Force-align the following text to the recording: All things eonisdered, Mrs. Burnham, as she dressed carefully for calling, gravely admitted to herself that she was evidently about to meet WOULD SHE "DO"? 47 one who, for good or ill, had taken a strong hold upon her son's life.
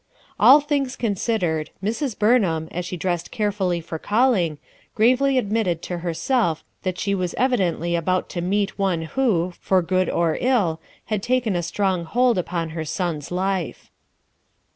All 0.39 0.61
things 0.61 0.97
eonisdered, 0.97 1.67
Mrs. 1.83 2.17
Burnham, 2.17 2.67
as 2.71 2.85
she 2.87 2.97
dressed 2.97 3.29
carefully 3.29 3.79
for 3.79 3.99
calling, 3.99 4.57
gravely 4.95 5.37
admitted 5.37 5.83
to 5.83 5.99
herself 5.99 6.63
that 6.81 6.97
she 6.97 7.13
was 7.13 7.35
evidently 7.35 7.93
about 7.95 8.27
to 8.29 8.41
meet 8.41 8.79
WOULD 8.79 8.93
SHE 8.93 8.99
"DO"? 8.99 9.09
47 9.11 9.29
one 9.29 9.45
who, 9.49 9.53
for 9.59 9.81
good 9.83 10.09
or 10.09 10.39
ill, 10.41 10.81
had 11.05 11.21
taken 11.21 11.55
a 11.55 11.61
strong 11.61 12.05
hold 12.05 12.39
upon 12.39 12.69
her 12.71 12.83
son's 12.83 13.29
life. 13.31 13.91